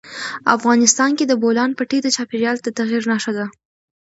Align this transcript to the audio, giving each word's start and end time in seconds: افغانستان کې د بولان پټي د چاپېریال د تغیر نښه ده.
افغانستان 0.55 1.11
کې 1.17 1.25
د 1.27 1.33
بولان 1.41 1.71
پټي 1.77 1.99
د 2.03 2.07
چاپېریال 2.15 2.57
د 2.61 2.67
تغیر 2.79 3.01
نښه 3.11 3.31
ده. 3.37 3.45